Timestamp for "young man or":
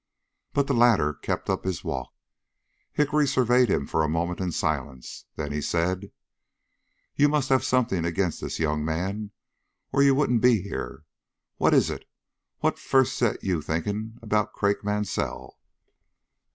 8.57-10.01